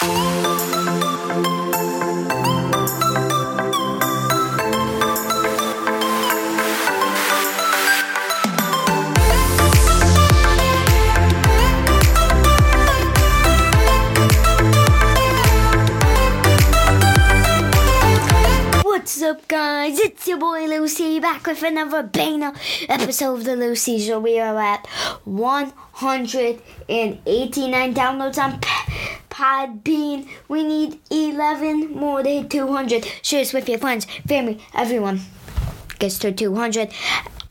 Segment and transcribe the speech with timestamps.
[0.00, 0.12] What's
[19.22, 19.98] up, guys?
[19.98, 22.52] It's your boy Lil C back with another banger
[22.88, 24.20] episode of the Lil C Show.
[24.20, 24.86] We are at
[25.24, 28.60] 189 downloads on
[29.38, 30.28] P- Podbean.
[30.48, 33.04] We need 11 more hit 200.
[33.22, 35.20] Share this with your friends, family, everyone.
[36.00, 36.90] Gets to 200.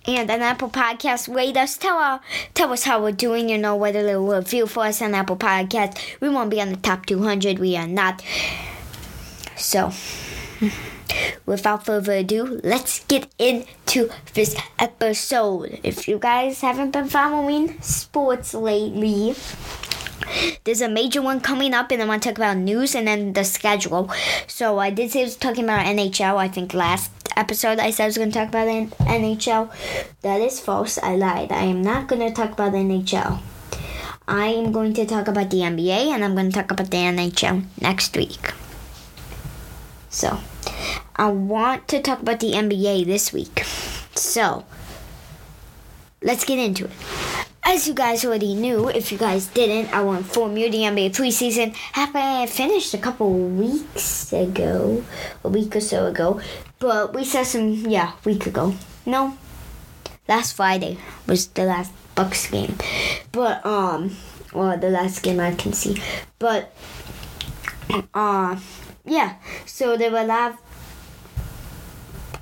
[0.06, 1.78] And an Apple Podcast, rate us.
[1.78, 2.20] Tell, our,
[2.54, 3.50] tell us how we're doing.
[3.50, 5.98] You know, write a little review for us on Apple Podcast.
[6.20, 7.58] We won't be on the top 200.
[7.58, 8.22] We are not.
[9.56, 9.92] So
[11.46, 15.80] without further ado, let's get into this episode.
[15.84, 19.36] If you guys haven't been following sports lately,
[20.64, 23.34] there's a major one coming up, and I want to talk about news and then
[23.34, 24.12] the schedule.
[24.48, 26.38] So I did say I was talking about NHL.
[26.38, 29.72] I think last episode I said I was going to talk about NHL.
[30.22, 30.98] That is false.
[30.98, 31.52] I lied.
[31.52, 33.40] I am not going to talk about NHL.
[34.28, 36.98] I am going to talk about the NBA, and I'm going to talk about the
[36.98, 38.54] NHL next week.
[40.10, 40.40] So,
[41.16, 43.64] I want to talk about the NBA this week.
[44.16, 44.66] So,
[46.22, 47.17] let's get into it.
[47.68, 51.12] As you guys already knew, if you guys didn't, I will inform you the NBA
[51.12, 55.04] preseason happened finished a couple weeks ago,
[55.44, 56.40] a week or so ago.
[56.80, 58.74] But we saw some, yeah, week ago.
[59.06, 59.38] No,
[60.30, 62.78] last Friday was the last Bucks game.
[63.34, 64.16] But um,
[64.54, 66.02] well, the last game I can see.
[66.40, 66.74] But
[68.14, 68.56] uh,
[69.04, 69.36] yeah.
[69.66, 70.58] So there were a lot of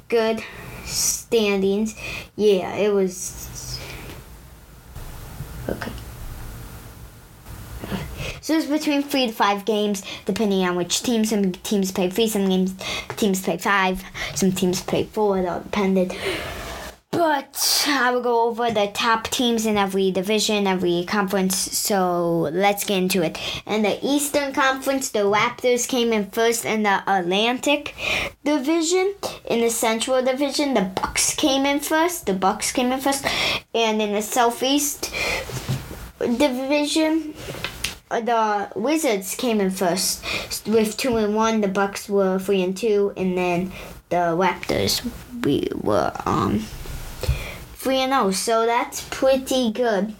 [0.07, 0.43] good
[0.85, 1.95] standings.
[2.35, 3.74] Yeah, it was
[5.69, 5.91] okay.
[8.41, 11.25] So it's between three to five games, depending on which team.
[11.25, 12.75] Some teams play three, some games
[13.17, 14.03] teams play five,
[14.35, 15.39] some teams play four.
[15.39, 16.15] It all depended.
[17.09, 21.55] But I will go over the top teams in every division, every conference.
[21.55, 23.39] So let's get into it.
[23.65, 27.95] In the Eastern Conference, the Raptors came in first in the Atlantic
[28.43, 29.15] Division.
[29.45, 32.25] In the Central Division, the Bucks came in first.
[32.25, 33.25] The Bucks came in first,
[33.73, 35.14] and in the Southeast
[36.19, 37.33] Division,
[38.09, 40.23] the Wizards came in first
[40.67, 41.61] with two and one.
[41.61, 43.71] The Bucks were three and two, and then
[44.09, 45.05] the Raptors
[45.43, 46.59] we were um
[47.73, 48.31] three and zero.
[48.31, 50.15] So that's pretty good.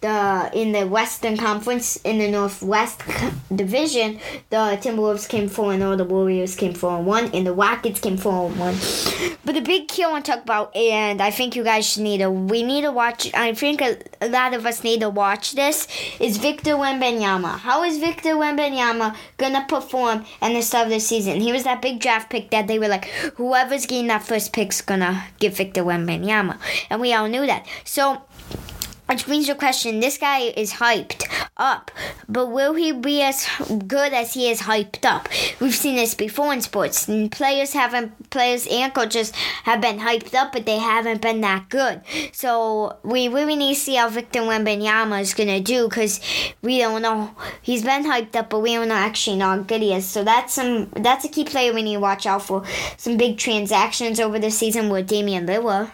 [0.00, 3.02] The in the Western Conference in the Northwest
[3.54, 4.18] Division,
[4.48, 5.96] the Timberwolves came four and zero.
[5.96, 8.74] The Warriors came four and one, and the Rockets came four and one.
[9.44, 12.18] But the big key I want to talk about, and I think you guys need
[12.18, 13.30] to, we need to watch.
[13.34, 15.86] I think a, a lot of us need to watch this.
[16.18, 17.58] Is Victor Wembanyama?
[17.58, 21.40] How is Victor Wembanyama gonna perform in the start of the season?
[21.40, 23.06] He was that big draft pick that they were like,
[23.36, 26.58] whoever's getting that first pick's gonna get Victor Wembanyama,
[26.88, 27.66] and we all knew that.
[27.84, 28.22] So.
[29.10, 31.24] Which brings the question: This guy is hyped
[31.56, 31.90] up,
[32.28, 33.44] but will he be as
[33.88, 35.28] good as he is hyped up?
[35.58, 37.08] We've seen this before in sports.
[37.08, 39.32] And players haven't, players and coaches
[39.64, 42.02] have been hyped up, but they haven't been that good.
[42.30, 46.20] So we really need to see how Victor Wembanyama is gonna do, because
[46.62, 47.34] we don't know.
[47.62, 50.06] He's been hyped up, but we don't know actually know how good he is.
[50.06, 52.64] So that's some, that's a key player we need to watch out for.
[52.96, 55.90] Some big transactions over the season with Damian Lillard.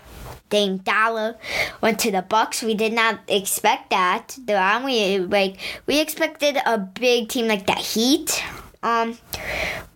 [0.49, 1.37] Dame Dollar
[1.81, 2.62] went to the Bucks.
[2.62, 4.39] We did not expect that.
[4.45, 8.43] The we like we expected a big team like the Heat.
[8.83, 9.19] Um,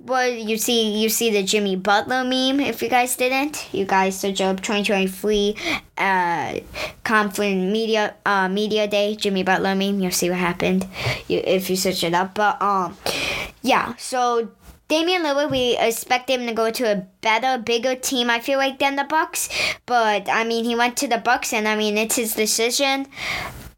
[0.00, 2.58] well, you see, you see the Jimmy Butler meme.
[2.58, 5.54] If you guys didn't, you guys search up 2023
[5.96, 6.58] uh,
[7.04, 10.00] conference media uh, media day Jimmy Butler meme.
[10.00, 10.88] You'll see what happened.
[11.28, 12.96] You, if you search it up, but um,
[13.62, 13.94] yeah.
[13.96, 14.50] So
[14.90, 18.28] Damian Lillard, we expect him to go to a better, bigger team.
[18.28, 19.48] I feel like than the Bucks,
[19.86, 23.06] but I mean, he went to the Bucks, and I mean, it's his decision.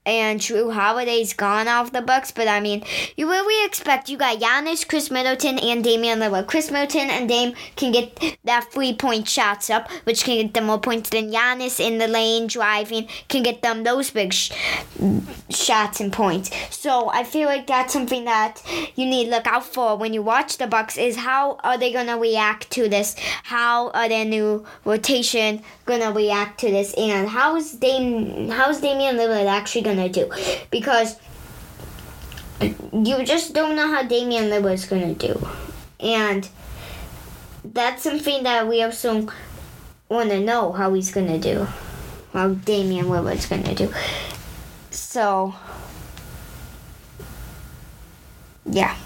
[0.04, 2.84] And Jrue Holiday's gone off the Bucks, but I mean,
[3.16, 6.46] you really expect you got Giannis, Khris Middleton, and Damian Lillard.
[6.46, 10.66] Khris Middleton and Dame can get that three point shots up, which can get them
[10.66, 14.50] more points than Giannis in the lane driving can get them those big sh-
[15.50, 16.50] shots and points.
[16.74, 18.62] So I feel like that's something that
[18.96, 20.96] you need to look out for when you watch the Bucks.
[20.98, 23.14] Is how are they gonna react to this?
[23.44, 26.92] How are their new rotation gonna react to this?
[26.94, 28.48] And how is Dame?
[28.48, 30.30] How's Damian Lillard actually gonna than I do
[30.70, 31.16] because
[32.92, 35.48] you just don't know how Damian Lillard's going to do.
[36.00, 36.48] And
[37.64, 39.28] that's something that we also
[40.08, 41.66] want to know how he's going to do,
[42.32, 43.92] how Damian Lillard's going to do.
[44.90, 45.54] So,
[48.66, 48.96] yeah.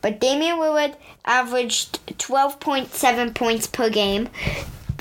[0.00, 4.28] But Damian Lillard averaged 12.7 points per game,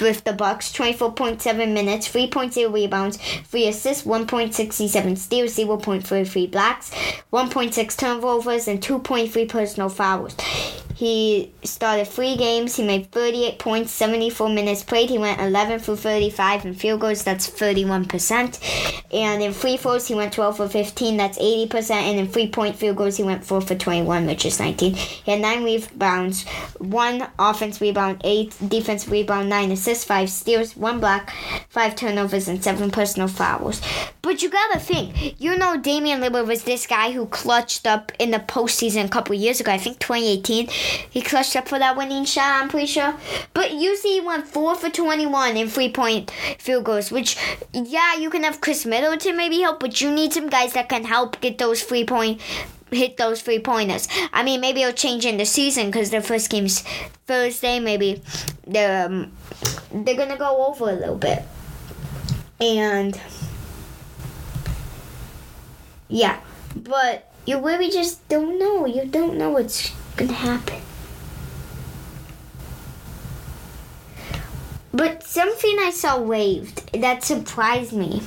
[0.02, 6.92] with the Bucks, 24.7 minutes, 3.0 rebounds, 3 assists, 1.67 steals, 0.33 blocks,
[7.32, 10.36] 1.6 turnovers, and 2.3 personal fouls.
[11.02, 12.76] He started three games.
[12.76, 15.10] He made 38 points, 74 minutes played.
[15.10, 17.24] He went 11 for 35 in field goals.
[17.24, 19.02] That's 31%.
[19.12, 21.18] And in free throws, he went 12 for 15.
[21.18, 21.90] That's 80%.
[21.90, 24.94] And in three point field goals, he went 4 for 21, which is 19.
[24.94, 31.00] He had nine rebounds, one offense rebound, eight defense rebound, nine assists, five steals, one
[31.00, 31.34] block,
[31.70, 33.82] five turnovers, and seven personal fouls.
[34.22, 38.30] But you gotta think, you know, Damian Lillard was this guy who clutched up in
[38.30, 39.72] the postseason a couple years ago.
[39.72, 40.70] I think 2018
[41.10, 43.16] he clutched up for that winning shot, I'm pretty sure.
[43.54, 47.38] But see, he went 4 for 21 in three point field goals, which,
[47.74, 51.04] yeah, you can have Khris Middleton maybe help, but you need some guys that can
[51.04, 52.42] help get those three point
[52.92, 54.08] hit those three pointers.
[54.34, 56.82] I mean, maybe it'll change in the season because the first game's
[57.26, 57.80] Thursday.
[57.80, 58.22] Maybe
[58.68, 59.32] they're um,
[59.94, 61.44] they're gonna go over a little bit,
[62.60, 63.20] and
[66.10, 66.42] yeah,
[66.76, 68.86] but you really just don't know.
[68.86, 70.82] You don't know what's gonna happen.
[74.94, 78.22] But something I saw waved that surprised me.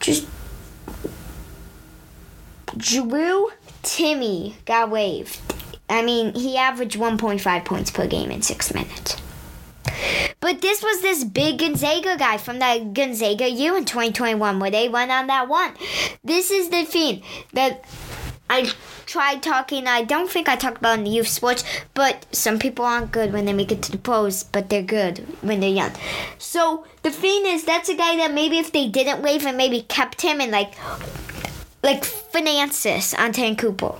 [0.00, 0.26] Just
[2.76, 3.50] Drew
[3.82, 5.40] Timme got waved.
[5.90, 9.16] I mean, he averaged 1.5 points per game in six minutes.
[10.40, 14.88] But this was this big Gonzaga guy from that Gonzaga U in 2021 where they
[14.88, 15.74] went on that one.
[16.22, 17.22] This is the thing
[17.52, 17.84] that
[18.48, 18.70] I
[19.08, 19.86] tried talking.
[19.86, 21.64] I don't think I talked about in the youth sports,
[21.94, 25.18] but some people aren't good when they make it to the pros, but they're good
[25.40, 25.92] when they're young.
[26.36, 29.82] So the thing is, that's a guy that maybe if they didn't waive and maybe
[29.82, 30.74] kept him and like,
[31.82, 33.98] like Finances Antetokounmpo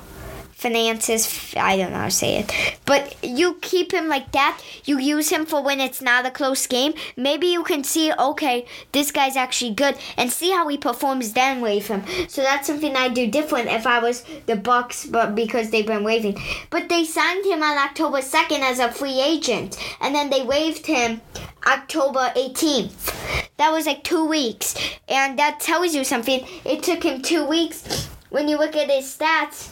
[0.59, 1.55] finances.
[1.57, 2.53] I don't know how to say it.
[2.85, 4.61] But you keep him like that.
[4.85, 6.95] You use him for when it's not a close game.
[7.17, 11.33] Maybe you can see, okay, this guy's actually good, and see how he performs.
[11.33, 12.03] Then wave him.
[12.29, 16.03] So that's something I'd do different if I was the Bucks, but because they've been
[16.03, 16.37] waving.
[16.71, 20.87] But they signed him on October second as a free agent, and then they waived
[20.87, 21.21] him
[21.67, 23.47] October 18th.
[23.59, 24.75] That was like two weeks,
[25.09, 26.45] and that tells you something.
[26.65, 28.09] It took him two weeks.
[28.31, 29.71] When you look at his stats,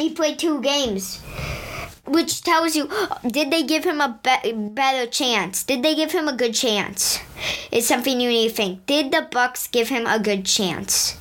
[0.00, 1.20] he played two games,
[2.06, 2.90] which tells you
[3.26, 5.62] did they give him a be- better chance?
[5.62, 7.18] Did they give him a good chance?
[7.70, 8.86] It's something you need to think.
[8.86, 11.16] Did the Bucks give him a good chance?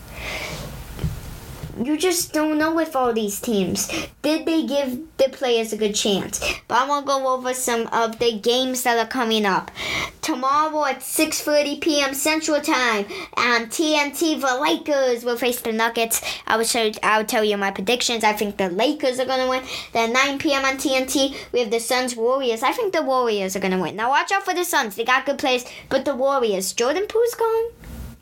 [1.84, 3.88] you just don't know with all these teams.
[4.22, 6.40] Did they give the players a good chance?
[6.68, 9.72] But I want to go over some of the games that are coming up.
[10.22, 12.14] Tomorrow at 6:30 p.m.
[12.14, 13.06] Central Time
[13.38, 16.22] on TNT, the Lakers will face the Nuggets.
[16.46, 16.92] I will show.
[17.02, 18.24] I will tell you my predictions.
[18.24, 19.64] I think the Lakers are gonna win.
[19.94, 20.66] Then 9 p.m.
[20.66, 22.64] on TNT, we have the Suns Warriors.
[22.64, 23.96] I think the Warriors are gonna win.
[23.96, 24.96] Now watch out for the Suns.
[24.96, 26.74] They got good players, but the Warriors.
[26.74, 27.72] Jordan Poole's gone,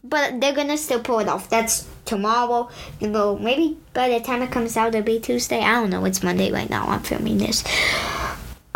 [0.03, 1.49] but they're gonna still pull it off.
[1.49, 2.69] That's tomorrow.
[3.01, 5.61] Well, maybe by the time it comes out, it'll be Tuesday.
[5.61, 6.05] I don't know.
[6.05, 6.85] It's Monday right now.
[6.87, 7.63] I'm filming this.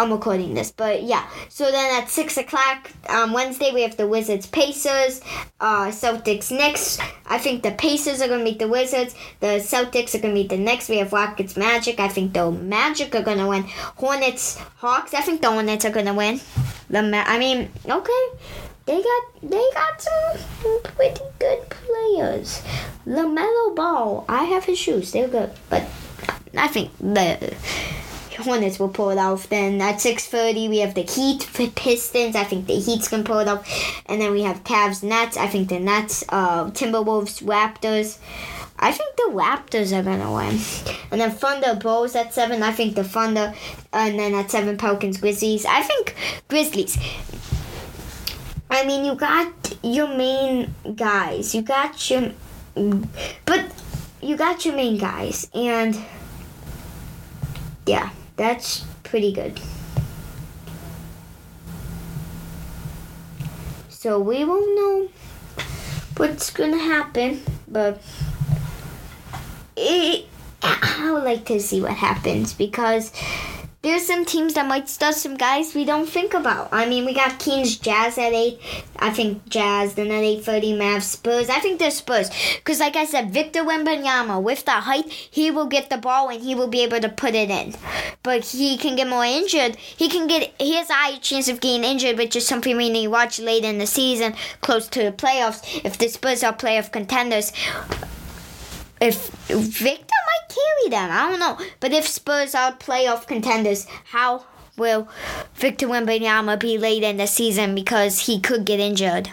[0.01, 1.27] I'm recording this, but yeah.
[1.49, 5.21] So then at six o'clock on Wednesday, we have the Wizards Pacers,
[5.59, 6.97] uh, Celtics Knicks.
[7.27, 9.13] I think the Pacers are gonna meet the Wizards.
[9.41, 10.89] The Celtics are gonna meet the Knicks.
[10.89, 11.99] We have Rockets Magic.
[11.99, 13.63] I think the Magic are gonna win.
[13.97, 15.13] Hornets Hawks.
[15.13, 16.41] I think the Hornets are gonna win.
[16.89, 18.23] The Ma- I mean, okay
[18.87, 22.63] they got they got some pretty good players.
[23.05, 25.11] Lamelo Ball, I have his shoes.
[25.11, 25.83] They're good, but
[26.57, 27.53] I think the
[28.43, 29.49] Hornets will pull it off.
[29.49, 32.35] Then at six thirty, we have the Heat for Pistons.
[32.35, 33.67] I think the Heat's gonna pull it off,
[34.05, 35.37] and then we have Cavs Nets.
[35.37, 38.17] I think the Nets, uh, Timberwolves, Raptors.
[38.79, 40.59] I think the Raptors are gonna win.
[41.11, 42.63] And then Thunder Bulls at seven.
[42.63, 43.53] I think the Thunder.
[43.93, 45.65] And then at seven, Pelicans Grizzlies.
[45.65, 46.15] I think
[46.47, 46.97] Grizzlies.
[48.69, 51.53] I mean, you got your main guys.
[51.53, 52.31] You got your,
[53.45, 53.71] but
[54.21, 55.97] you got your main guys, and
[57.85, 59.61] yeah, that's pretty good.
[63.89, 65.09] So we won't know
[66.17, 68.01] what's gonna happen, but
[69.77, 70.25] it,
[70.63, 73.11] I would like to see what happens because
[73.83, 76.69] there's some teams that might start some guys we don't think about.
[76.71, 78.59] I mean, we got Kings Jazz at 8.
[78.99, 79.95] I think Jazz.
[79.95, 81.49] Then at 8.30, Mavs Spurs.
[81.49, 82.29] I think they're Spurs.
[82.57, 86.43] Because, like I said, Victor Wembanyama, with the height, he will get the ball and
[86.43, 87.73] he will be able to put it in.
[88.21, 89.77] But he can get more injured.
[89.77, 92.89] He can get, he has a high chance of getting injured, which is something we
[92.89, 95.83] need to watch late in the season, close to the playoffs.
[95.83, 97.51] If the Spurs are playoff contenders,
[99.01, 101.09] if Victor might carry them.
[101.11, 101.65] I don't know.
[101.79, 104.45] But if Spurs are playoff contenders, how
[104.77, 105.09] will
[105.55, 109.29] Victor Wembanyama be late in the season because he could get injured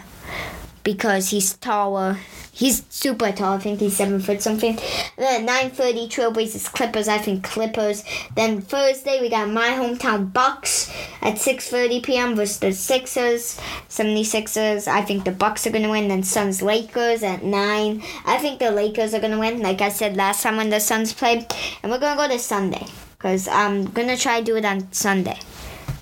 [0.83, 2.17] because he's taller
[2.59, 3.53] He's super tall.
[3.53, 4.77] I think he's seven foot something.
[5.17, 7.07] then nine thirty Trailblazers Clippers.
[7.07, 8.03] I think Clippers.
[8.35, 12.35] Then Thursday we got my hometown Bucks at six thirty p.m.
[12.35, 13.57] versus the Sixers,
[13.87, 14.89] 76ers.
[14.89, 16.09] I think the Bucks are gonna win.
[16.09, 18.03] Then Suns Lakers at nine.
[18.25, 19.61] I think the Lakers are gonna win.
[19.61, 21.45] Like I said last time when the Suns played,
[21.81, 25.39] and we're gonna go to Sunday because I'm gonna try to do it on Sunday.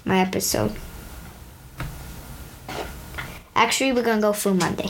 [0.05, 0.75] My episode.
[3.57, 4.89] Actually, we're gonna go through Monday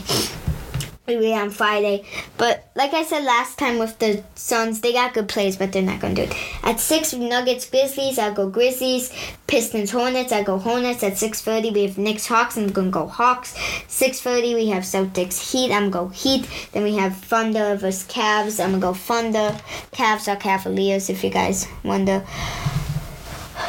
[1.08, 2.04] maybe on Friday.
[2.36, 5.82] But like I said last time with the Suns, they got good plays, but they're
[5.82, 6.34] not gonna do it.
[6.62, 8.18] At six, Nuggets, Grizzlies.
[8.18, 9.10] I go Grizzlies.
[9.46, 10.32] Pistons, Hornets.
[10.32, 11.02] I go Hornets.
[11.02, 12.56] At six thirty, we have Knicks, Hawks.
[12.56, 13.56] I'm gonna go Hawks.
[13.88, 15.72] Six thirty, we have Celtics, Heat.
[15.72, 16.46] I'm gonna go Heat.
[16.72, 18.62] Then we have Thunder versus Cavs.
[18.62, 19.58] I'm gonna go Thunder.
[19.92, 22.24] Cavs are Cavaliers, if you guys wonder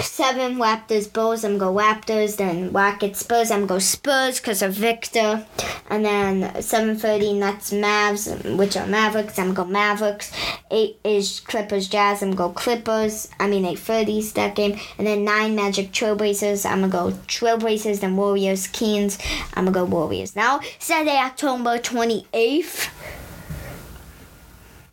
[0.02, 1.44] seven Raptors Bulls.
[1.44, 2.38] I'm go Raptors.
[2.38, 3.52] Then Rockets Spurs.
[3.52, 5.46] I'm go Spurs because of Victor.
[5.90, 9.40] And then seven thirty Nets Mavs, which are Mavericks.
[9.40, 10.32] I'm go Mavericks.
[10.72, 12.22] Eight is Clippers Jazz.
[12.22, 13.30] I'm go Clippers.
[13.40, 14.80] I mean eight thirty is that game.
[14.98, 16.66] And then nine Magic Trailblazers.
[16.70, 18.02] I'm gonna go Trailblazers.
[18.02, 19.18] Then Warriors Kings.
[19.54, 20.36] I'm gonna go Warriors.
[20.36, 22.90] Now Saturday October twenty eighth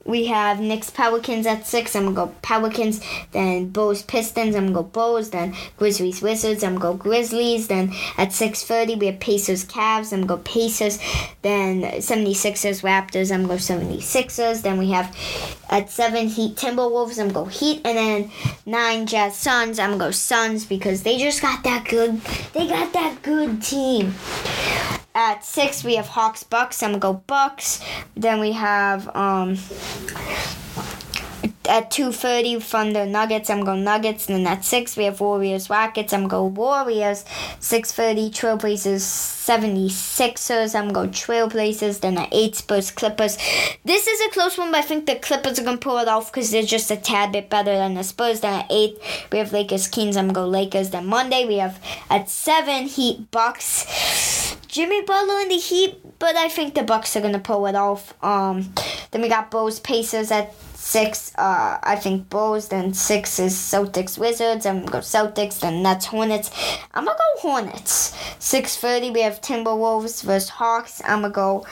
[0.07, 1.95] we have Knicks Pelicans at six.
[1.97, 3.01] I'm gonna go Pelicans.
[3.33, 4.55] Then Bulls Pistons.
[4.55, 5.31] I'm gonna go Bulls.
[5.31, 6.63] Then Grizzlies Wizards.
[6.63, 7.69] I'm gonna go Grizzlies.
[7.69, 10.13] Then at six thirty we have Pacers Cavs.
[10.13, 10.99] I'm gonna go Pacers.
[11.43, 13.33] Then 76ers Raptors.
[13.33, 14.63] I'm gonna go 76ers.
[14.63, 15.17] Then we have
[15.69, 17.19] at seven Heat Timberwolves.
[17.19, 17.83] I'm gonna go Heat.
[17.85, 18.31] And then
[18.65, 19.79] nine Jazz Suns.
[19.79, 22.21] I'm gonna go Suns because they just got that good.
[22.53, 24.15] They got that good team.
[25.17, 26.83] At six, we have Hawks Bucks.
[26.83, 27.83] I'm gonna go Bucks.
[28.15, 29.57] Then we have um,
[31.69, 34.29] at 2.30 Thunder Nuggets, I'm going Nuggets.
[34.29, 37.25] And then at 6 we have Warriors Rockets, I'm going Warriors.
[37.61, 39.03] 6.30 Trailblazers
[39.47, 42.01] 76ers, I'm going Trailblazers.
[42.01, 43.37] Then at 8 Spurs Clippers.
[43.85, 46.33] This is a close one, but I think the Clippers are to pull it off
[46.33, 48.41] because they're just a tad bit better than the Spurs.
[48.41, 48.99] Then at 8
[49.33, 50.91] we have Lakers Kings, I'm going Lakers.
[50.91, 53.87] Then Monday we have at 7 Heat Bucks.
[54.77, 58.13] Jimmy Butler in the Heat, but I think the Bucks are gonna pull it off.
[58.23, 58.75] Um,
[59.11, 61.33] then we got Bulls Pacers at six.
[61.35, 62.69] Uh, I think Bulls.
[62.69, 64.67] Then six is Celtics Wizards.
[64.67, 65.61] I'm gonna go Celtics.
[65.61, 66.51] Then Nets Hornets.
[66.93, 68.15] I'm gonna go Hornets.
[68.39, 71.01] Six thirty we have Timberwolves versus Hawks.
[71.07, 71.65] I'm gonna go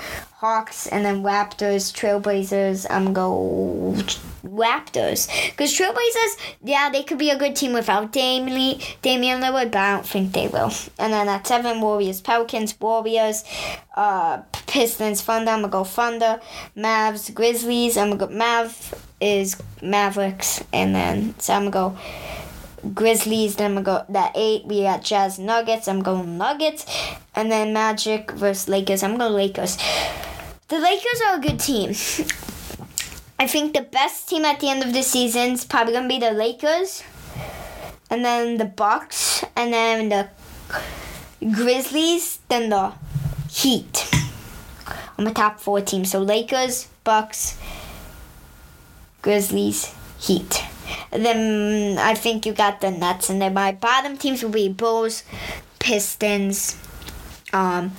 [0.45, 2.87] Hawks, and then Raptors, Trailblazers.
[2.91, 3.95] I'm go
[4.45, 9.79] Raptors because Trailblazers, yeah, they could be a good team without Damian, Damian Lillard, but
[9.79, 10.71] I don't think they will.
[10.99, 13.43] And then at seven, Warriors, Pelicans, Warriors,
[13.97, 15.51] uh, Pistons, Thunder.
[15.51, 16.41] I'm gonna go Thunder,
[16.77, 17.97] Mavs, Grizzlies.
[17.97, 21.99] I'm gonna go Mav is Mavericks, and then so I'm gonna go.
[22.93, 24.67] Grizzlies, then I'm gonna go that eight.
[24.67, 25.89] We got Jazz Nuggets.
[25.89, 26.85] I'm going Nuggets,
[27.35, 29.03] and then Magic versus Lakers.
[29.03, 29.79] I'm gonna Lakers.
[30.68, 31.90] The Lakers are a good team.
[33.38, 36.18] I think the best team at the end of the season is probably gonna be
[36.18, 37.02] the Lakers,
[38.09, 40.28] and then the Bucks, and then the
[41.52, 42.94] Grizzlies, then the
[43.50, 44.11] Heat.
[45.18, 46.06] I'm a top four team.
[46.06, 47.59] So Lakers, Bucks,
[49.21, 50.64] Grizzlies, Heat.
[51.11, 55.25] Then I think you got the Nets, and then my bottom teams will be Bulls,
[55.78, 56.78] Pistons,
[57.52, 57.92] um,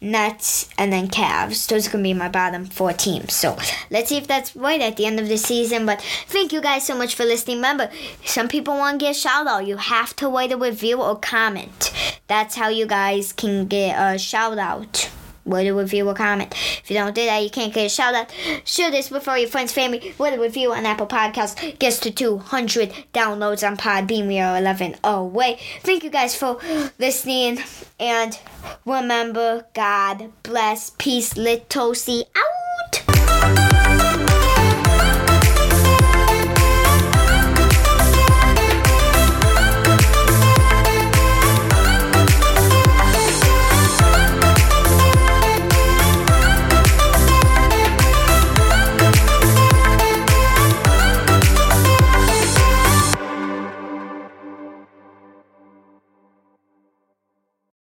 [0.00, 1.66] Nets, and then Cavs.
[1.66, 3.34] Those are going to be my bottom four teams.
[3.34, 3.56] So
[3.90, 5.86] let's see if that's right at the end of the season.
[5.86, 7.56] But thank you guys so much for listening.
[7.56, 7.90] Remember,
[8.24, 9.66] some people want to get shout out.
[9.66, 11.92] You have to write a review or comment.
[12.26, 15.10] That's how you guys can get a shout out
[15.50, 16.54] with a review or comment.
[16.82, 18.34] If you don't do that, you can't get a shout out.
[18.64, 21.78] Share this with all your friends, family, with a review on Apple Podcasts.
[21.78, 24.26] Gets to 200 downloads on Podbean.
[24.26, 25.58] We are 11 away.
[25.82, 26.58] Thank you guys for
[26.98, 27.58] listening.
[27.98, 28.38] And
[28.84, 30.90] remember, God bless.
[30.98, 32.22] Peace, Litosi.
[32.36, 32.49] Out.